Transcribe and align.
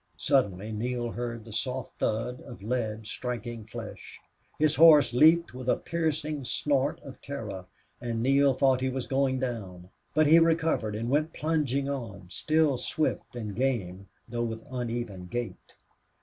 Suddenly 0.17 0.71
Neale 0.71 1.11
heard 1.11 1.45
the 1.45 1.53
soft 1.53 1.99
thud 1.99 2.41
of 2.41 2.63
lead 2.63 3.05
striking 3.05 3.65
flesh. 3.65 4.19
His 4.57 4.73
horse 4.73 5.13
leaped 5.13 5.53
with 5.53 5.69
a 5.69 5.75
piercing 5.77 6.43
snort 6.43 6.99
of 7.01 7.21
terror, 7.21 7.65
and 8.01 8.19
Neale 8.23 8.55
thought 8.55 8.81
he 8.81 8.89
was 8.89 9.05
going 9.05 9.37
down. 9.39 9.91
But 10.15 10.25
he 10.25 10.39
recovered, 10.39 10.95
and 10.95 11.07
went 11.11 11.33
plunging 11.35 11.87
on, 11.87 12.31
still 12.31 12.77
swift 12.77 13.35
and 13.35 13.55
game, 13.55 14.07
though 14.27 14.41
with 14.41 14.65
uneven 14.71 15.27
gait. 15.27 15.75